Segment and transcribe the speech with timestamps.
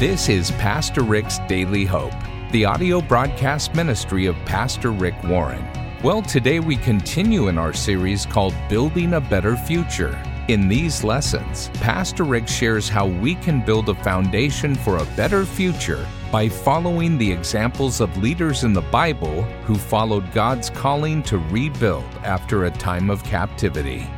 [0.00, 2.12] This is Pastor Rick's Daily Hope,
[2.50, 5.64] the audio broadcast ministry of Pastor Rick Warren.
[6.02, 10.20] Well, today we continue in our series called Building a Better Future.
[10.48, 15.46] In these lessons, Pastor Rick shares how we can build a foundation for a better
[15.46, 21.38] future by following the examples of leaders in the Bible who followed God's calling to
[21.38, 24.10] rebuild after a time of captivity.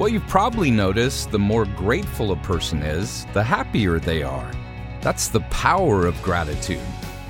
[0.00, 4.50] Well, you've probably noticed the more grateful a person is, the happier they are.
[5.02, 6.80] That's the power of gratitude.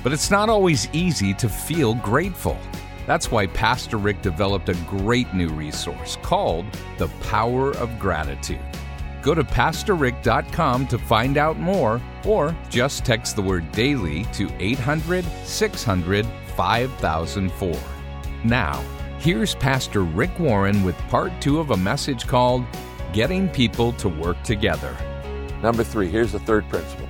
[0.03, 2.57] But it's not always easy to feel grateful.
[3.07, 6.65] That's why Pastor Rick developed a great new resource called
[6.97, 8.61] The Power of Gratitude.
[9.21, 15.25] Go to PastorRick.com to find out more, or just text the word daily to 800
[15.43, 17.73] 600 5004.
[18.43, 18.83] Now,
[19.17, 22.65] here's Pastor Rick Warren with part two of a message called
[23.13, 24.95] Getting People to Work Together.
[25.61, 27.07] Number three, here's the third principle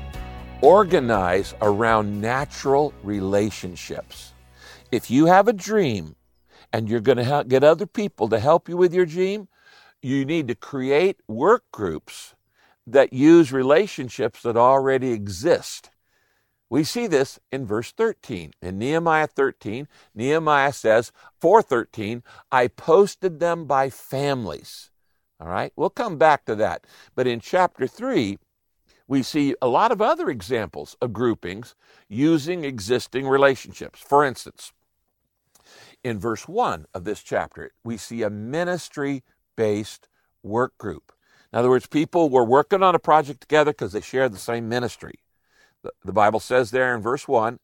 [0.63, 4.33] organize around natural relationships.
[4.93, 6.15] If you have a dream
[6.71, 9.49] and you're going to get other people to help you with your dream,
[10.01, 12.33] you need to create work groups
[12.87, 15.89] that use relationships that already exist.
[16.69, 18.53] We see this in verse 13.
[18.61, 21.11] In Nehemiah 13, Nehemiah says,
[21.41, 24.91] 413, I posted them by families.
[25.41, 26.87] All right, we'll come back to that.
[27.15, 28.39] But in chapter 3,
[29.07, 31.75] we see a lot of other examples of groupings
[32.07, 33.99] using existing relationships.
[33.99, 34.71] For instance,
[36.03, 39.23] in verse 1 of this chapter, we see a ministry
[39.55, 40.07] based
[40.41, 41.13] work group.
[41.51, 44.67] In other words, people were working on a project together because they shared the same
[44.67, 45.19] ministry.
[46.03, 47.59] The, Bible says there in verse 1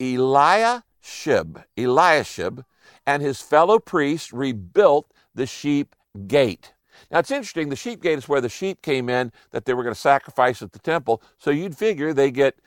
[0.00, 2.64] Eliashib, Eliashib,
[3.06, 5.94] and his fellow priests rebuilt the sheep
[6.26, 6.72] gate.
[7.10, 9.82] Now it's interesting, the sheep gate is where the sheep came in that they were
[9.82, 11.22] going to sacrifice at the temple.
[11.38, 12.58] So you'd figure they get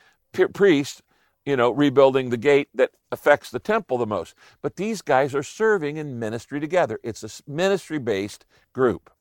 [0.53, 1.01] priests,
[1.45, 4.33] you know, rebuilding the gate that affects the temple the most.
[4.61, 6.99] But these guys are serving in ministry together.
[7.03, 9.11] It's a ministry based group.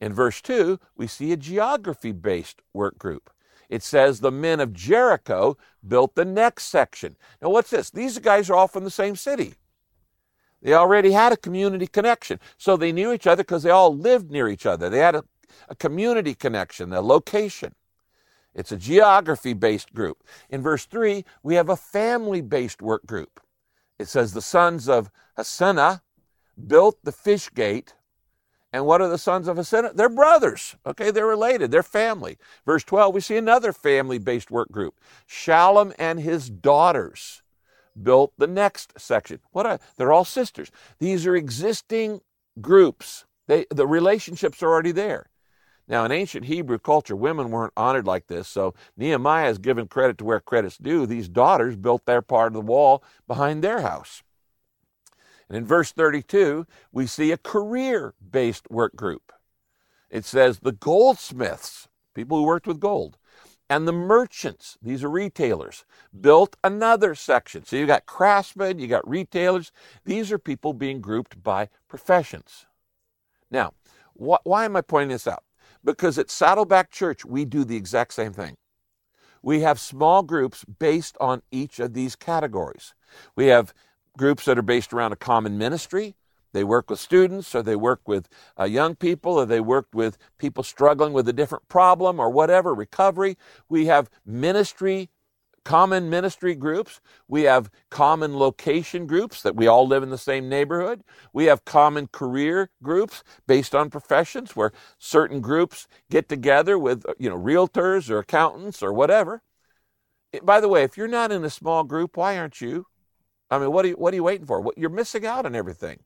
[0.00, 3.30] In verse 2, we see a geography based work group.
[3.68, 5.56] It says the men of Jericho
[5.86, 7.16] built the next section.
[7.42, 7.90] Now, what's this?
[7.90, 9.54] These guys are all from the same city.
[10.62, 12.40] They already had a community connection.
[12.56, 14.88] So they knew each other because they all lived near each other.
[14.88, 15.24] They had a,
[15.68, 17.74] a community connection, a location.
[18.54, 20.24] It's a geography based group.
[20.48, 23.40] In verse 3, we have a family based work group.
[23.98, 26.00] It says the sons of Hassenaah
[26.66, 27.94] built the fish gate.
[28.72, 29.94] And what are the sons of Hassenaah?
[29.94, 30.74] They're brothers.
[30.86, 31.70] Okay, they're related.
[31.70, 32.38] They're family.
[32.64, 37.42] Verse 12, we see another family based work group Shallum and his daughters
[38.02, 39.40] built the next section.
[39.52, 40.70] What are, they're all sisters.
[40.98, 42.20] These are existing
[42.60, 43.24] groups.
[43.46, 45.30] They, the relationships are already there.
[45.88, 50.18] Now, in ancient Hebrew culture, women weren't honored like this, so Nehemiah is given credit
[50.18, 51.06] to where credit's due.
[51.06, 54.22] These daughters built their part of the wall behind their house.
[55.48, 59.32] And in verse 32, we see a career based work group.
[60.10, 63.16] It says the goldsmiths, people who worked with gold,
[63.68, 65.84] and the merchants, these are retailers,
[66.18, 67.64] built another section.
[67.64, 69.72] So you got craftsmen, you got retailers.
[70.04, 72.66] These are people being grouped by professions.
[73.50, 73.72] Now,
[74.14, 75.42] wh- why am I pointing this out?
[75.84, 78.56] Because at Saddleback Church, we do the exact same thing.
[79.42, 82.94] We have small groups based on each of these categories.
[83.36, 83.74] We have
[84.16, 86.16] groups that are based around a common ministry,
[86.56, 88.28] they work with students, or they work with
[88.58, 92.74] uh, young people, or they work with people struggling with a different problem or whatever,
[92.74, 93.36] recovery.
[93.68, 95.10] We have ministry,
[95.64, 97.00] common ministry groups.
[97.28, 101.02] We have common location groups that we all live in the same neighborhood.
[101.32, 107.14] We have common career groups based on professions where certain groups get together with, uh,
[107.18, 109.42] you know, realtors or accountants or whatever.
[110.42, 112.86] By the way, if you're not in a small group, why aren't you?
[113.50, 114.72] I mean, what are you, what are you waiting for?
[114.76, 115.98] You're missing out on everything.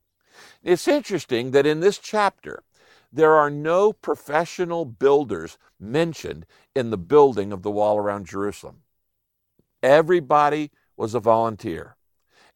[0.63, 2.63] It's interesting that in this chapter,
[3.11, 8.83] there are no professional builders mentioned in the building of the wall around Jerusalem.
[9.83, 11.95] Everybody was a volunteer.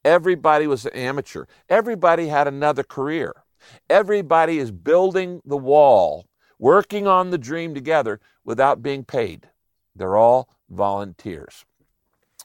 [0.04, 1.46] Everybody was an amateur.
[1.68, 3.44] Everybody had another career.
[3.90, 6.28] Everybody is building the wall,
[6.60, 9.50] working on the dream together without being paid.
[9.96, 11.66] They're all volunteers.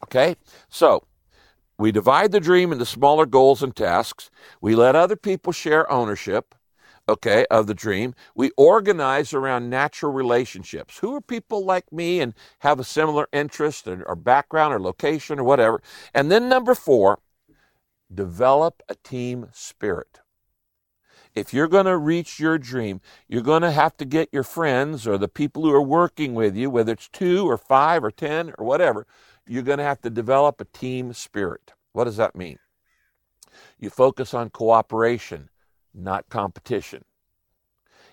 [0.05, 0.37] Okay?
[0.69, 1.05] So,
[1.81, 4.31] we divide the dream into smaller goals and tasks.
[4.61, 6.55] We let other people share ownership,
[7.09, 8.15] okay, of the dream.
[8.35, 10.99] We organize around natural relationships.
[10.99, 15.39] Who are people like me and have a similar interest or, or background or location
[15.39, 15.81] or whatever?
[16.13, 17.21] And then number four,
[18.13, 20.21] develop a team spirit.
[21.35, 25.07] If you're going to reach your dream, you're going to have to get your friends
[25.07, 28.53] or the people who are working with you, whether it's two or five or 10
[28.59, 29.07] or whatever,
[29.47, 31.73] you're going to have to develop a team spirit.
[31.93, 32.59] What does that mean?
[33.79, 35.49] You focus on cooperation,
[35.95, 37.05] not competition.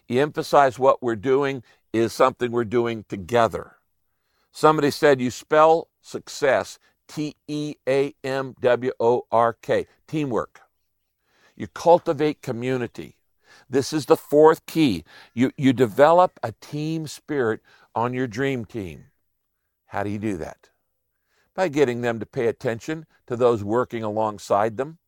[0.07, 1.63] You emphasize what we're doing
[1.93, 3.75] is something we're doing together.
[4.51, 10.61] Somebody said you spell success T E A M W O R K, teamwork.
[11.55, 13.17] You cultivate community.
[13.69, 15.03] This is the fourth key.
[15.33, 17.61] You, you develop a team spirit
[17.95, 19.05] on your dream team.
[19.87, 20.69] How do you do that?
[21.57, 24.99] By getting them to pay attention to those working alongside them.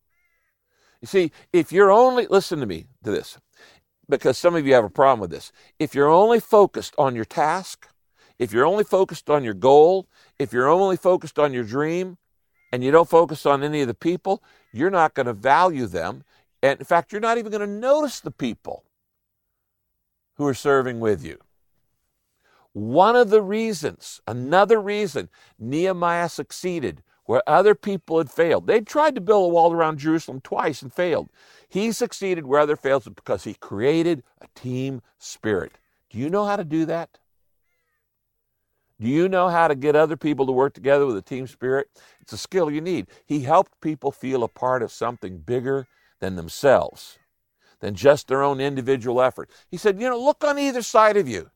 [1.00, 3.38] You see, if you're only, listen to me to this,
[4.08, 5.52] because some of you have a problem with this.
[5.78, 7.86] If you're only focused on your task,
[8.40, 10.08] if you're only focused on your goal,
[10.40, 12.18] if you're only focused on your dream,
[12.72, 14.42] and you don't focus on any of the people,
[14.72, 16.24] you're not going to value them.
[16.62, 18.84] And in fact, you're not even going to notice the people
[20.36, 21.38] who are serving with you.
[22.72, 25.28] One of the reasons, another reason
[25.58, 28.66] Nehemiah succeeded where other people had failed.
[28.66, 31.28] They'd tried to build a wall around Jerusalem twice and failed.
[31.68, 35.78] He succeeded where other failed because he created a team spirit.
[36.10, 37.18] Do you know how to do that?
[39.00, 41.88] Do you know how to get other people to work together with a team spirit?
[42.20, 43.06] It's a skill you need.
[43.24, 45.86] He helped people feel a part of something bigger
[46.18, 47.18] than themselves,
[47.78, 49.48] than just their own individual effort.
[49.70, 51.50] He said, You know, look on either side of you.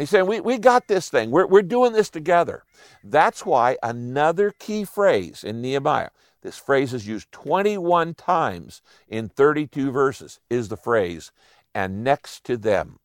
[0.00, 1.30] He's saying, we, we got this thing.
[1.30, 2.64] We're, we're doing this together.
[3.04, 6.08] That's why another key phrase in Nehemiah,
[6.42, 11.32] this phrase is used 21 times in 32 verses, is the phrase,
[11.74, 12.98] and next to them.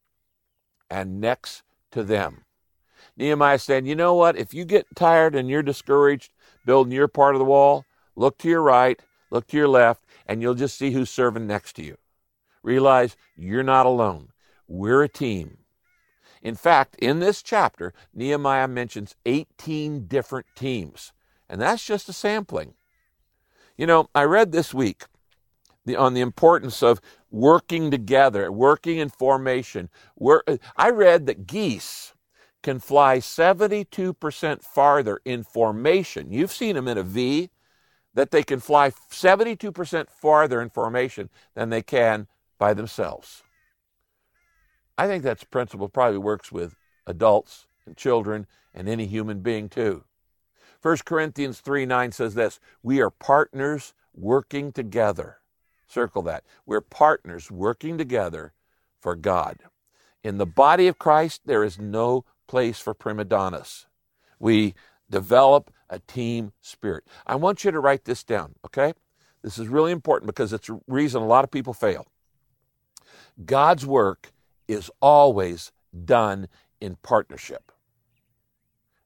[0.89, 2.45] And next to them.
[3.17, 4.37] Nehemiah said, You know what?
[4.37, 6.31] If you get tired and you're discouraged
[6.65, 7.83] building your part of the wall,
[8.15, 9.01] look to your right,
[9.31, 11.97] look to your left, and you'll just see who's serving next to you.
[12.63, 14.29] Realize you're not alone.
[14.67, 15.57] We're a team.
[16.45, 21.11] In fact, in this chapter, Nehemiah mentions 18 different teams,
[21.49, 22.75] and that's just a sampling.
[23.75, 25.05] You know, I read this week
[25.85, 27.01] the, on the importance of
[27.31, 29.89] working together, working in formation.
[30.77, 32.13] I read that geese
[32.61, 36.31] can fly 72% farther in formation.
[36.31, 37.49] You've seen them in a V,
[38.13, 42.27] that they can fly 72% farther in formation than they can
[42.59, 43.41] by themselves.
[44.97, 46.75] I think that principle probably works with
[47.05, 50.03] adults and children and any human being too.
[50.81, 55.37] 1 Corinthians 3 9 says this We are partners working together.
[55.87, 56.43] Circle that.
[56.65, 58.53] We're partners working together
[58.99, 59.59] for God.
[60.23, 63.85] In the body of Christ, there is no place for prima donnas.
[64.39, 64.73] We
[65.09, 67.03] develop a team spirit.
[67.27, 68.93] I want you to write this down, okay?
[69.43, 72.07] This is really important because it's a reason a lot of people fail.
[73.45, 74.33] God's work
[74.67, 75.71] is always
[76.05, 76.47] done
[76.81, 77.71] in partnership.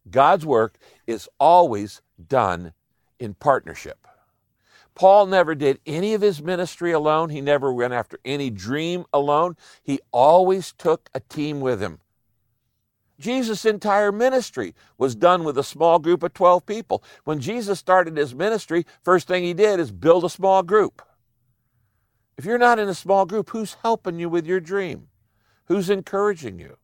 [0.10, 2.74] God's work is always done
[3.20, 4.08] in partnership.
[4.96, 7.30] Paul never did any of his ministry alone.
[7.30, 9.56] He never went after any dream alone.
[9.84, 12.00] He always took a team with him.
[13.20, 17.04] Jesus' entire ministry was done with a small group of 12 people.
[17.26, 21.02] When Jesus started his ministry, first thing he did is build a small group.
[22.38, 25.10] If you're not in a small group, who's helping you with your dream?
[25.70, 26.78] Who's encouraging you?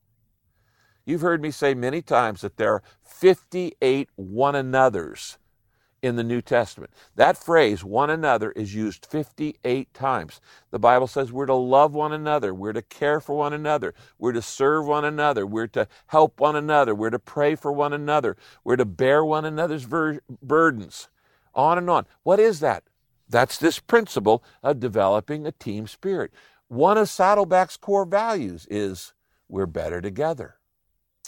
[1.06, 5.38] You've heard me say many times that there are 58 one another's
[6.02, 6.92] in the New Testament.
[7.16, 10.40] That phrase, one another, is used 58 times.
[10.70, 14.34] The Bible says we're to love one another, we're to care for one another, we're
[14.34, 18.38] to serve one another, we're to help one another, we're to pray for one another,
[18.64, 21.10] we're to bear one another's ver- burdens.
[21.56, 22.06] On and on.
[22.24, 22.84] What is that?
[23.28, 26.32] That's this principle of developing a team spirit.
[26.76, 29.14] One of Saddleback's core values is
[29.48, 30.56] we're better together.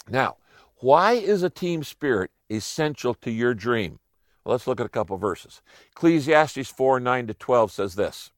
[0.06, 0.36] Now,
[0.80, 3.98] why is a team spirit essential to your dream?
[4.44, 5.62] let's look at a couple verses.
[5.92, 8.30] Ecclesiastes 4 9 to 12 says this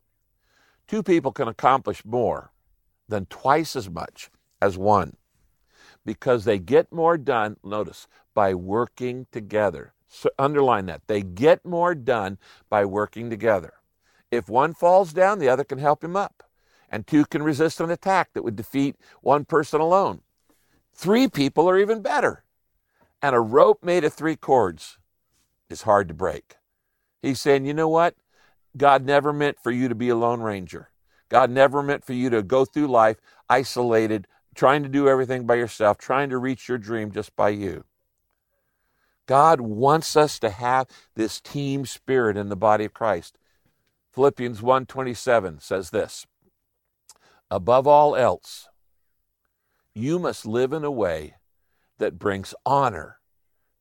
[0.87, 2.53] Two people can accomplish more
[3.09, 4.31] than twice as much
[4.63, 5.17] as one
[6.07, 9.95] because they get more done, notice, by working together.
[10.07, 11.09] So underline that.
[11.09, 12.39] They get more done
[12.69, 13.73] by working together.
[14.31, 16.45] If one falls down, the other can help him up.
[16.91, 20.23] And two can resist an attack that would defeat one person alone.
[20.93, 22.45] Three people are even better.
[23.23, 24.99] And a rope made of three cords
[25.69, 26.57] is hard to break.
[27.23, 28.17] He's saying, you know what?
[28.77, 30.91] God never meant for you to be a lone ranger.
[31.29, 33.19] God never meant for you to go through life
[33.49, 37.85] isolated, trying to do everything by yourself, trying to reach your dream just by you.
[39.27, 43.39] God wants us to have this team spirit in the body of Christ.
[44.13, 46.27] Philippians 1:27 says this.
[47.51, 48.69] Above all else,
[49.95, 51.35] you must live in a way
[51.99, 53.19] that brings honor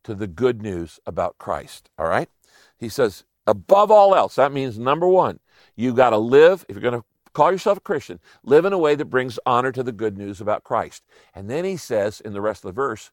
[0.03, 1.89] to the good news about Christ.
[1.97, 2.29] All right?
[2.77, 5.39] He says, above all else, that means number one,
[5.75, 8.77] you got to live, if you're going to call yourself a Christian, live in a
[8.77, 11.03] way that brings honor to the good news about Christ.
[11.35, 13.11] And then he says in the rest of the verse,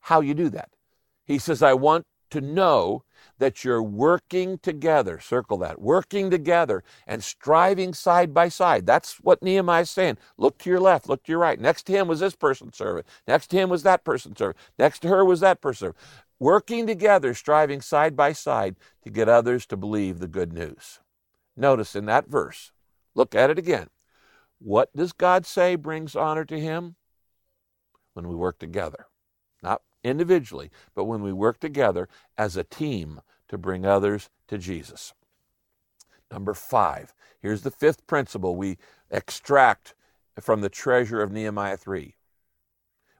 [0.00, 0.70] how you do that.
[1.24, 3.04] He says, I want to know
[3.38, 5.20] that you're working together.
[5.20, 5.80] Circle that.
[5.80, 8.86] Working together and striving side by side.
[8.86, 10.18] That's what Nehemiah is saying.
[10.36, 11.60] Look to your left, look to your right.
[11.60, 13.04] Next to him was this person serving.
[13.26, 14.56] Next to him was that person serving.
[14.78, 15.92] Next to her was that person.
[16.38, 21.00] Working together, striving side by side to get others to believe the good news.
[21.56, 22.72] Notice in that verse,
[23.14, 23.88] look at it again.
[24.58, 26.96] What does God say brings honor to him?
[28.14, 29.06] When we work together.
[30.04, 35.12] Individually, but when we work together as a team to bring others to Jesus.
[36.30, 38.78] Number five, here's the fifth principle we
[39.10, 39.94] extract
[40.40, 42.14] from the treasure of Nehemiah 3.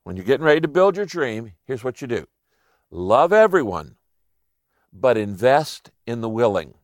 [0.05, 2.27] When you're getting ready to build your dream, here's what you do
[2.91, 3.97] love everyone,
[4.93, 6.75] but invest in the willing.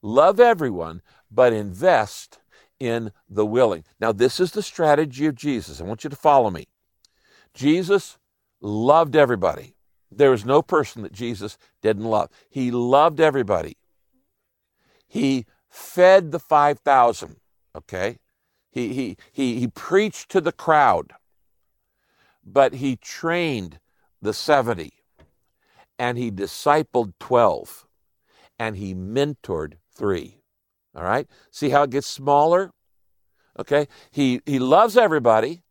[0.00, 2.38] Love everyone, but invest
[2.78, 3.84] in the willing.
[3.98, 5.80] Now, this is the strategy of Jesus.
[5.80, 6.66] I want you to follow me.
[7.54, 8.18] Jesus
[8.64, 9.74] loved everybody.
[10.10, 12.30] There was no person that Jesus didn't love.
[12.48, 13.76] He loved everybody.
[15.06, 17.36] He fed the 5,000,
[17.76, 18.18] okay?
[18.70, 21.12] He, he, he, he preached to the crowd,
[22.44, 23.78] but he trained
[24.22, 24.92] the 70,
[25.98, 27.86] and he discipled 12,
[28.58, 30.38] and he mentored three.
[30.96, 31.28] All right?
[31.50, 32.72] See how it gets smaller?
[33.58, 33.88] Okay?
[34.10, 35.62] He, he loves everybody,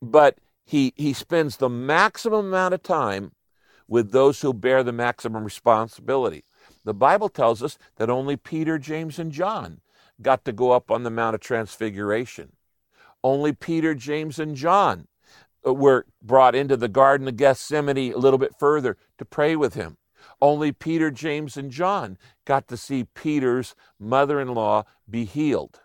[0.00, 3.32] but he, he spends the maximum amount of time
[3.86, 6.44] with those who bear the maximum responsibility.
[6.84, 9.80] The Bible tells us that only Peter, James, and John
[10.20, 12.52] got to go up on the Mount of Transfiguration.
[13.22, 15.06] Only Peter, James, and John
[15.64, 19.74] uh, were brought into the Garden of Gethsemane a little bit further to pray with
[19.74, 19.98] him.
[20.40, 25.80] Only Peter, James, and John got to see Peter's mother in law be healed.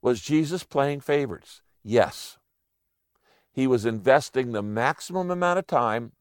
[0.00, 1.62] Was Jesus playing favorites?
[1.84, 2.38] Yes
[3.52, 6.12] he was investing the maximum amount of time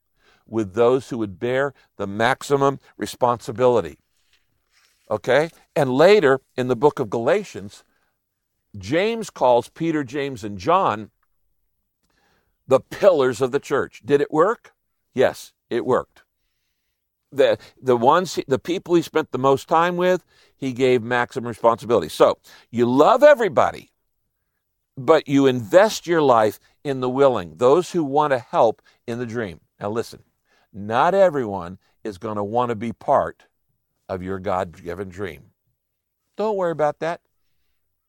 [0.45, 3.97] with those who would bear the maximum responsibility.
[5.09, 5.49] Okay?
[5.75, 7.83] And later in the book of Galatians,
[8.77, 11.11] James calls Peter, James, and John
[12.67, 14.01] the pillars of the church.
[14.05, 14.73] Did it work?
[15.13, 16.23] Yes, it worked.
[17.31, 20.23] The, the ones, the people he spent the most time with,
[20.55, 22.09] he gave maximum responsibility.
[22.09, 22.37] So
[22.69, 23.89] you love everybody,
[24.97, 29.25] but you invest your life in the willing, those who want to help in the
[29.25, 29.59] dream.
[29.79, 30.23] Now, listen,
[30.73, 33.45] not everyone is going to want to be part
[34.09, 35.51] of your God given dream.
[36.37, 37.21] Don't worry about that.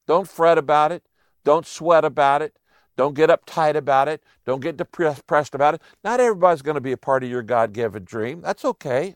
[0.07, 1.05] Don't fret about it.
[1.45, 2.59] Don't sweat about it.
[2.97, 4.23] Don't get uptight about it.
[4.45, 5.83] Don't get depressed about it.
[6.05, 8.41] Not everybody's going to be a part of your God given dream.
[8.41, 9.15] That's okay.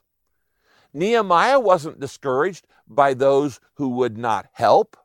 [0.93, 4.97] Nehemiah wasn't discouraged by those who would not help.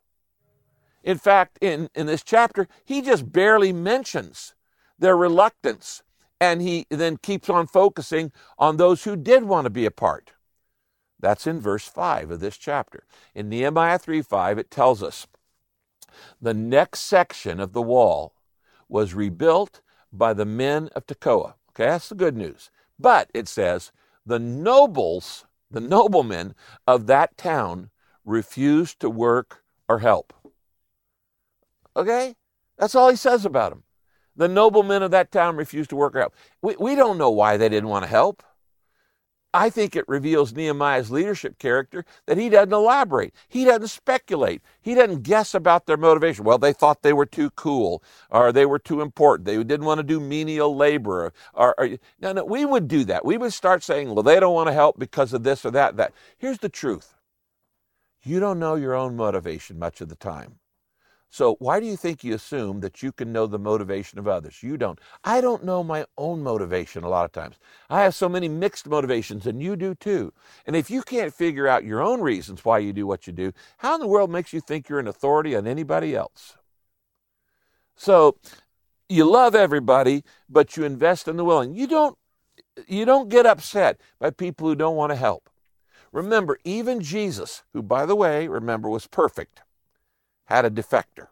[1.02, 4.54] In fact, in, in this chapter, he just barely mentions
[4.98, 6.02] their reluctance.
[6.40, 10.32] And he then keeps on focusing on those who did want to be a part.
[11.20, 13.04] That's in verse 5 of this chapter.
[13.34, 15.26] In Nehemiah 3 5, it tells us
[16.40, 18.34] the next section of the wall
[18.88, 19.80] was rebuilt
[20.12, 21.54] by the men of Tekoa.
[21.70, 22.70] Okay, that's the good news.
[22.98, 23.92] But it says
[24.26, 26.54] the nobles, the noblemen
[26.86, 27.90] of that town
[28.24, 30.32] refused to work or help.
[31.96, 32.36] Okay?
[32.78, 33.84] That's all he says about them.
[34.34, 36.32] The noblemen of that town refused to work out.
[36.62, 38.42] We, we don't know why they didn't want to help.
[39.54, 43.34] I think it reveals Nehemiah's leadership character that he doesn't elaborate.
[43.48, 44.62] He doesn't speculate.
[44.80, 46.44] He doesn't guess about their motivation.
[46.44, 49.44] Well, they thought they were too cool or they were too important.
[49.44, 51.34] They didn't want to do menial labor.
[51.52, 53.26] Or, or, no, no, we would do that.
[53.26, 55.98] We would start saying, well, they don't want to help because of this or that,
[55.98, 56.14] that.
[56.38, 57.14] Here's the truth.
[58.22, 60.60] You don't know your own motivation much of the time.
[61.32, 64.62] So, why do you think you assume that you can know the motivation of others?
[64.62, 65.00] You don't.
[65.24, 67.56] I don't know my own motivation a lot of times.
[67.88, 70.34] I have so many mixed motivations, and you do too.
[70.66, 73.52] And if you can't figure out your own reasons why you do what you do,
[73.78, 76.58] how in the world makes you think you're an authority on anybody else?
[77.96, 78.36] So,
[79.08, 81.74] you love everybody, but you invest in the willing.
[81.74, 82.18] You don't
[82.86, 85.48] you don't get upset by people who don't want to help.
[86.12, 89.62] Remember, even Jesus, who by the way, remember was perfect
[90.46, 91.28] had a defector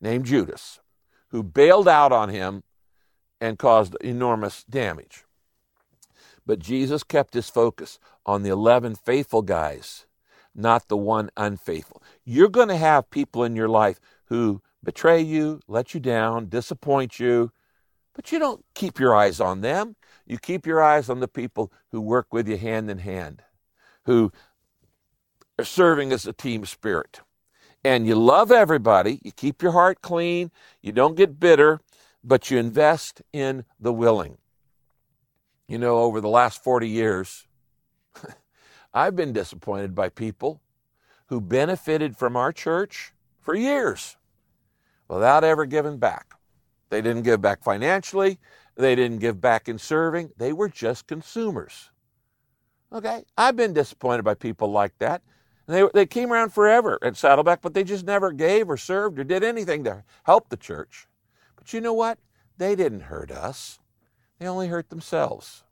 [0.00, 0.80] named Judas
[1.28, 2.62] who bailed out on him
[3.40, 5.24] and caused enormous damage.
[6.46, 10.06] But Jesus kept his focus on the 11 faithful guys,
[10.54, 12.02] not the one unfaithful.
[12.24, 17.18] You're going to have people in your life who betray you, let you down, disappoint
[17.18, 17.50] you,
[18.14, 19.96] but you don't keep your eyes on them.
[20.26, 23.42] You keep your eyes on the people who work with you hand in hand,
[24.04, 24.30] who
[25.58, 27.20] are serving as a team spirit.
[27.84, 30.50] And you love everybody, you keep your heart clean,
[30.80, 31.80] you don't get bitter,
[32.24, 34.38] but you invest in the willing.
[35.68, 37.46] You know, over the last 40 years,
[38.94, 40.62] I've been disappointed by people
[41.26, 44.16] who benefited from our church for years
[45.08, 46.34] without ever giving back.
[46.88, 48.38] They didn't give back financially,
[48.76, 51.90] they didn't give back in serving, they were just consumers.
[52.92, 55.22] Okay, I've been disappointed by people like that.
[55.66, 59.24] They, they came around forever at Saddleback, but they just never gave or served or
[59.24, 61.06] did anything to help the church.
[61.56, 62.18] But you know what?
[62.58, 63.78] They didn't hurt us,
[64.38, 65.64] they only hurt themselves.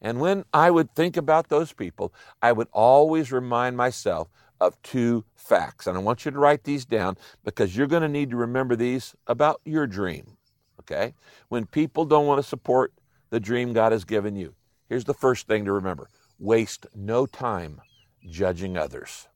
[0.00, 4.28] And when I would think about those people, I would always remind myself
[4.60, 5.86] of two facts.
[5.86, 8.74] And I want you to write these down because you're going to need to remember
[8.74, 10.36] these about your dream.
[10.80, 11.14] Okay?
[11.48, 12.92] When people don't want to support
[13.30, 14.54] the dream God has given you,
[14.88, 16.08] here's the first thing to remember
[16.38, 17.80] waste no time
[18.28, 19.28] judging others.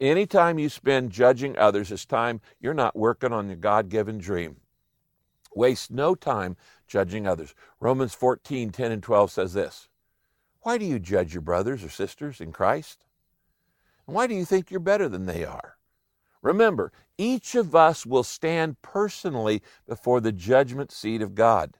[0.00, 4.56] Anytime you spend judging others is time you're not working on your God given dream.
[5.54, 7.54] Waste no time judging others.
[7.80, 9.88] Romans 14, 10 and 12 says this
[10.60, 13.04] Why do you judge your brothers or sisters in Christ?
[14.06, 15.76] And why do you think you're better than they are?
[16.42, 21.76] Remember, each of us will stand personally before the judgment seat of God.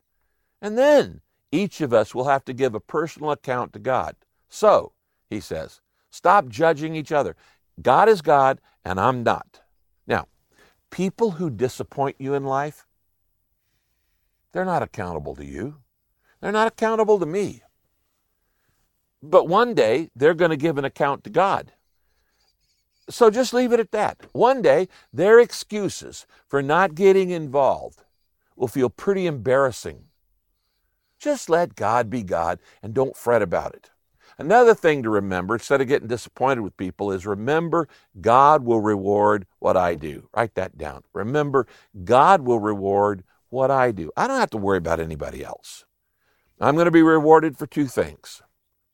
[0.61, 1.21] And then
[1.53, 4.17] each of us will have to give a personal account to God.
[4.49, 4.93] So,
[5.29, 5.81] he says,
[6.11, 7.37] stop judging each other.
[7.81, 9.61] God is God, and I'm not.
[10.07, 10.27] Now,
[10.91, 12.87] people who disappoint you in life,
[14.53, 15.77] they're not accountable to you.
[16.41, 17.63] They're not accountable to me.
[19.23, 21.73] But one day, they're going to give an account to God.
[23.11, 24.27] So just leave it at that.
[24.33, 28.03] One day, their excuses for not getting involved
[28.55, 30.05] will feel pretty embarrassing.
[31.19, 33.91] Just let God be God and don't fret about it.
[34.39, 37.89] Another thing to remember, instead of getting disappointed with people, is remember
[38.21, 40.29] God will reward what I do.
[40.35, 41.03] Write that down.
[41.13, 41.67] Remember,
[42.05, 44.13] God will reward what I do.
[44.17, 45.85] I don't have to worry about anybody else.
[46.61, 48.43] I'm going to be rewarded for two things,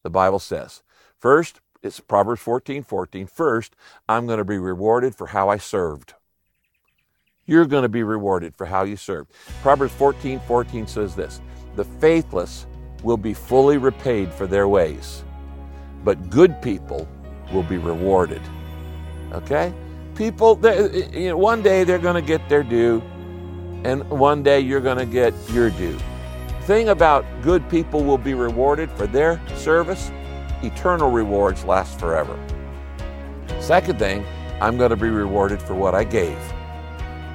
[0.03, 0.83] the Bible says.
[1.19, 3.27] First, it's Proverbs 14 14.
[3.27, 3.77] First,
[4.09, 6.15] I'm going to be rewarded for how I served.
[7.47, 9.33] You're going to be rewarded for how you served.
[9.61, 11.41] Proverbs 14 14 says this
[11.77, 12.67] The faithless
[13.03, 15.25] will be fully repaid for their ways,
[16.05, 17.09] but good people
[17.53, 18.43] will be rewarded.
[19.33, 19.73] Okay?
[20.15, 20.61] People,
[21.13, 23.03] you know, one day they're going to get their due,
[23.85, 25.99] and one day you're going to get your due.
[26.63, 30.11] Thing about good people will be rewarded for their service
[30.63, 32.39] eternal rewards last forever.
[33.61, 34.25] Second thing,
[34.61, 36.39] I'm going to be rewarded for what I gave.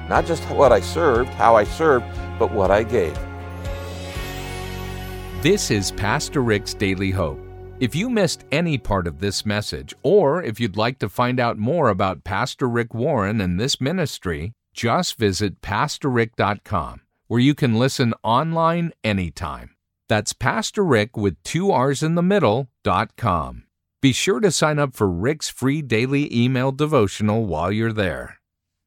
[0.08, 2.06] Not just what I served, how I served,
[2.38, 3.16] but what I gave.
[5.42, 7.49] This is Pastor Rick's Daily Hope.
[7.80, 11.56] If you missed any part of this message, or if you'd like to find out
[11.56, 18.12] more about Pastor Rick Warren and this ministry, just visit PastorRick.com, where you can listen
[18.22, 19.70] online anytime.
[20.10, 23.64] That's Pastor Rick with two R's in the middle dot com.
[24.02, 28.40] Be sure to sign up for Rick's free daily email devotional while you're there.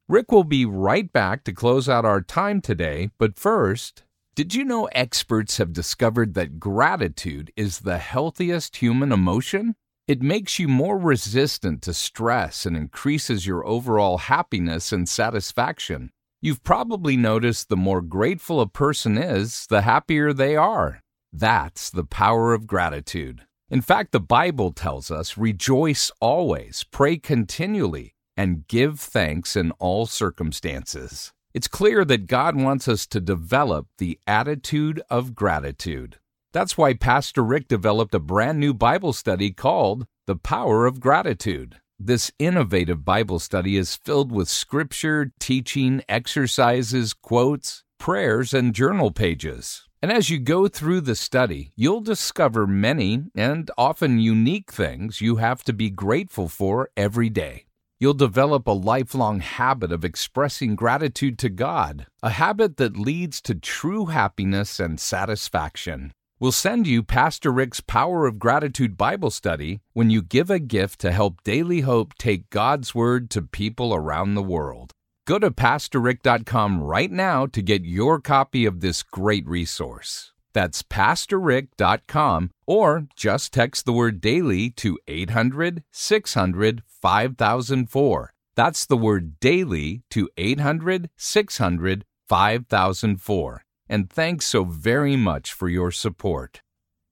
[0.08, 4.03] Rick will be right back to close out our time today, but first,
[4.34, 9.76] did you know experts have discovered that gratitude is the healthiest human emotion?
[10.08, 16.10] It makes you more resistant to stress and increases your overall happiness and satisfaction.
[16.42, 21.00] You've probably noticed the more grateful a person is, the happier they are.
[21.32, 23.42] That's the power of gratitude.
[23.70, 30.06] In fact, the Bible tells us rejoice always, pray continually, and give thanks in all
[30.06, 31.32] circumstances.
[31.54, 36.18] It's clear that God wants us to develop the attitude of gratitude.
[36.52, 41.76] That's why Pastor Rick developed a brand new Bible study called The Power of Gratitude.
[41.96, 49.86] This innovative Bible study is filled with scripture, teaching, exercises, quotes, prayers, and journal pages.
[50.02, 55.36] And as you go through the study, you'll discover many and often unique things you
[55.36, 57.66] have to be grateful for every day.
[58.00, 63.54] You'll develop a lifelong habit of expressing gratitude to God, a habit that leads to
[63.54, 66.12] true happiness and satisfaction.
[66.40, 71.00] We'll send you Pastor Rick's Power of Gratitude Bible study when you give a gift
[71.00, 74.90] to help Daily Hope take God's Word to people around the world.
[75.26, 80.33] Go to PastorRick.com right now to get your copy of this great resource.
[80.54, 88.32] That's PastorRick.com or just text the word daily to 800 600 5004.
[88.56, 93.64] That's the word daily to 800 600 5004.
[93.88, 96.62] And thanks so very much for your support.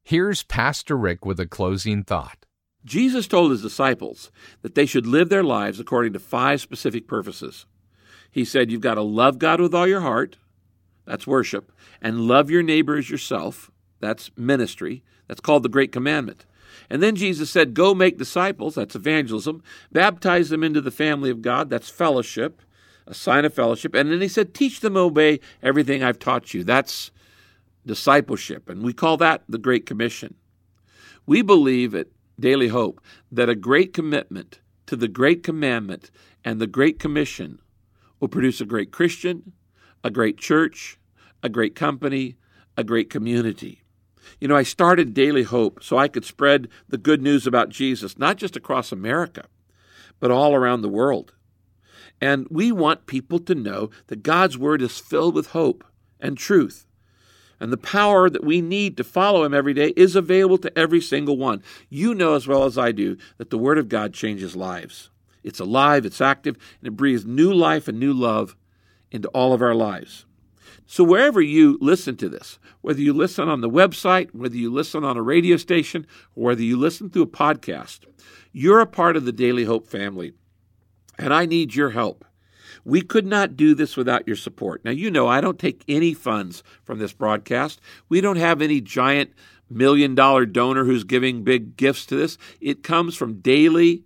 [0.04, 2.46] Here's Pastor Rick with a closing thought.
[2.84, 7.66] Jesus told his disciples that they should live their lives according to five specific purposes.
[8.30, 10.38] He said, You've got to love God with all your heart,
[11.12, 11.70] that's worship,
[12.00, 13.70] and love your neighbor as yourself,
[14.00, 16.46] that's ministry, that's called the Great Commandment.
[16.88, 21.42] And then Jesus said, Go make disciples, that's evangelism, baptize them into the family of
[21.42, 22.62] God, that's fellowship,
[23.06, 23.94] a sign of fellowship.
[23.94, 27.10] And then he said, Teach them obey everything I've taught you, that's
[27.84, 28.70] discipleship.
[28.70, 30.36] And we call that the Great Commission.
[31.26, 32.06] We believe at
[32.40, 36.10] Daily Hope that a great commitment to the Great Commandment
[36.42, 37.58] and the Great Commission
[38.18, 39.52] will produce a great Christian,
[40.02, 40.98] a great church,
[41.42, 42.36] a great company,
[42.76, 43.82] a great community.
[44.40, 48.18] You know, I started Daily Hope so I could spread the good news about Jesus,
[48.18, 49.46] not just across America,
[50.20, 51.34] but all around the world.
[52.20, 55.84] And we want people to know that God's Word is filled with hope
[56.20, 56.86] and truth.
[57.58, 61.00] And the power that we need to follow Him every day is available to every
[61.00, 61.62] single one.
[61.88, 65.10] You know as well as I do that the Word of God changes lives.
[65.42, 68.56] It's alive, it's active, and it breathes new life and new love
[69.10, 70.24] into all of our lives.
[70.92, 75.04] So, wherever you listen to this, whether you listen on the website, whether you listen
[75.04, 78.00] on a radio station, or whether you listen through a podcast,
[78.52, 80.34] you're a part of the Daily Hope family.
[81.18, 82.26] And I need your help.
[82.84, 84.84] We could not do this without your support.
[84.84, 87.80] Now, you know, I don't take any funds from this broadcast.
[88.10, 89.32] We don't have any giant
[89.70, 92.36] million dollar donor who's giving big gifts to this.
[92.60, 94.04] It comes from daily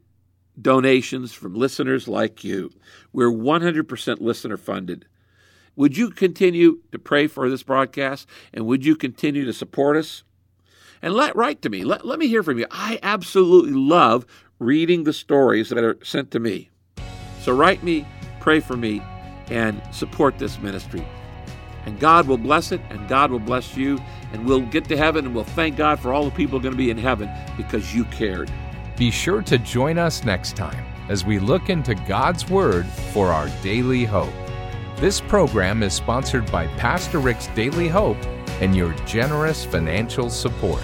[0.63, 2.71] donations from listeners like you.
[3.13, 5.05] We're 100% listener funded.
[5.77, 10.25] Would you continue to pray for this broadcast and would you continue to support us?
[11.03, 11.85] And let write to me.
[11.85, 12.67] Let, let me hear from you.
[12.71, 14.27] I absolutely love
[14.59, 16.71] reading the stories that are sent to me.
[17.43, 18.07] So write me,
[18.41, 19.03] pray for me,
[19.49, 21.07] and support this ministry.
[21.85, 24.01] And God will bless it, and God will bless you,
[24.33, 26.79] and we'll get to heaven, and we'll thank God for all the people going to
[26.79, 28.51] be in heaven because you cared.
[28.97, 33.49] Be sure to join us next time as we look into God's Word for our
[33.63, 34.33] daily hope.
[34.99, 38.17] This program is sponsored by Pastor Rick's Daily Hope
[38.63, 40.83] and your generous financial support.